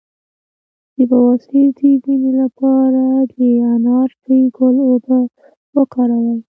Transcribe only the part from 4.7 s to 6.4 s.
اوبه وکاروئ